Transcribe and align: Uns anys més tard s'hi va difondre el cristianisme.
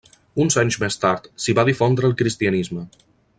Uns 0.45 0.55
anys 0.61 0.77
més 0.83 0.97
tard 1.03 1.27
s'hi 1.45 1.55
va 1.59 1.67
difondre 1.69 2.11
el 2.13 2.17
cristianisme. 2.23 2.89